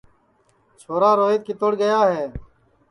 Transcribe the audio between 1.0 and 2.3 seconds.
روہیت کِتوڑ گیا ہے